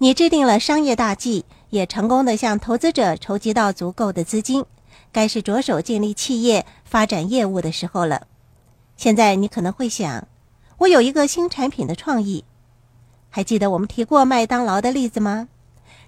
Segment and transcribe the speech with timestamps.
[0.00, 4.64] 你制定了商业大计，也成功的向投资者筹集到足够的资金，
[5.10, 8.28] 该是着手建立企业、发展业务的时候了。
[8.96, 10.28] 现在你可能会想，
[10.78, 12.44] 我有一个新产品的创意，
[13.28, 15.48] 还记得我们提过麦当劳的例子吗？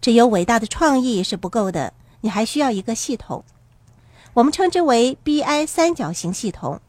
[0.00, 1.92] 只有伟大的创意是不够的，
[2.22, 3.44] 你还需要一个系统，
[4.34, 6.80] 我们称之为 BI 三角形系统。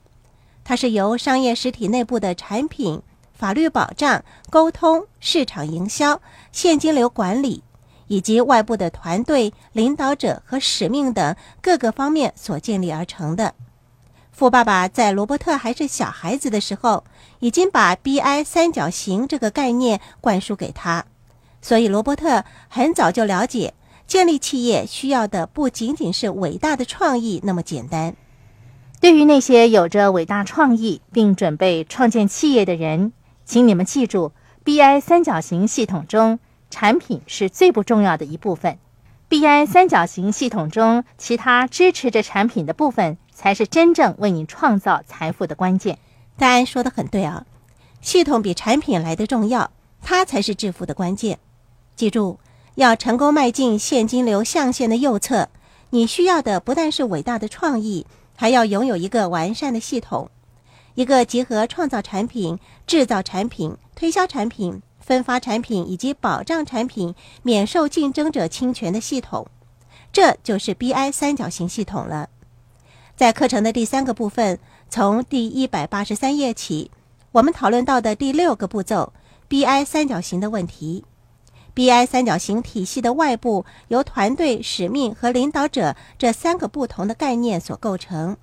[0.64, 3.02] 它是由商业实体内部的产品、
[3.38, 6.20] 法律保障、沟通、市场营销、
[6.52, 7.64] 现金流管理，
[8.08, 13.54] 以及外部的团队、领导者和使命等各个方面所建立而成的。
[14.32, 17.04] 富爸爸在罗伯特还是小孩子的时候，
[17.40, 21.06] 已经把 BI 三角形这个概念灌输给他，
[21.62, 23.74] 所以罗伯特很早就了解，
[24.08, 28.16] 建立企业需要的不仅仅是伟大的创意那么简单。
[29.00, 33.14] 对于那些有着伟大创意并准备创建企业的人，
[33.48, 34.34] 请你们记住
[34.66, 36.38] ：BI 三角形系统中，
[36.70, 38.78] 产品是最不重要的一部分。
[39.30, 45.98] BI 三角形系统中，其他支持着产品的部分才是真正为你创造财富的关键。
[46.36, 47.46] 戴安说的很对啊，
[48.02, 51.40] 系统比产品来的重要，它才是致富的关键。
[51.96, 52.40] 记住，
[52.76, 55.48] 要成功迈进现金流象限的右侧，
[55.92, 58.06] 你需要的不但是伟大的创意。
[58.40, 60.30] 还要拥有一个完善的系统，
[60.98, 69.46] 一个集合创造产品、制造产品、推销产品、分发产品以及保障产品免受竞争者侵权的系统，
[70.12, 72.30] 这就是 BI 三角形系统了。
[73.16, 74.58] 在课程的第三个部分，
[74.90, 76.90] 从第一百八十三页起，
[77.32, 79.14] 我们讨论到的第六个步骤
[79.48, 81.06] ——BI 三角形的问题。
[81.76, 88.36] BI 三角形体系的外部由团队、使命和领导者这三个不同的概念所构成，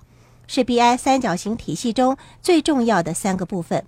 [0.47, 3.85] 是 BI 三角形体系中最重要的三个部分。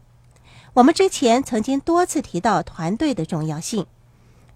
[0.73, 3.85] 我们之前曾经多次提到团队的重要性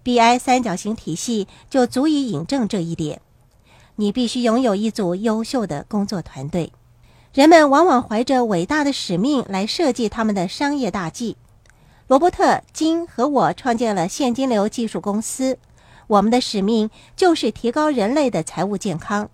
[0.04, 3.20] ，BI 三角形体系就足以引证这一点。
[3.96, 6.72] 你必须拥有一组优秀的工作团队，
[7.34, 11.36] 人们往往怀着伟大的使命来设计他们的商业大计。
[12.08, 15.58] 罗伯特金和我创建了现金流技术公司，
[16.06, 19.30] 我们的使命就是提高人类的财务健康。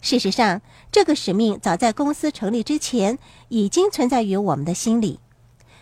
[0.00, 0.62] 事实上，
[0.92, 3.18] 这个使命早在公司成立之前
[3.48, 5.18] 已经存在于我们的心里。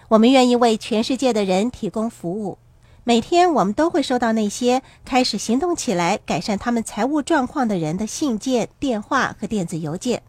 [0.09, 2.59] 我们愿意为全世界的人提供服务。
[3.03, 10.23] 每天，我们都会收到那些开始行动起来、改善他们财务状况的人的信件、电话和电子邮件。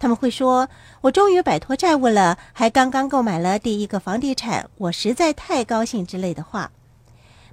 [0.00, 0.68] 他们会说
[1.02, 6.72] ：“我终于摆脱债务了，还刚刚购买了第一个房地产，我实在太高兴。”之类的话。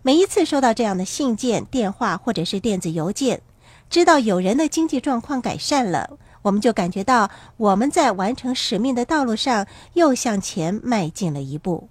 [0.02, 3.42] 每一次收到这样的信件、电话或者是电子邮件，
[3.90, 11.90] 知道有人的经济状况改善了，我们就感觉到我们在完成使命的道路上又向前迈进了一步。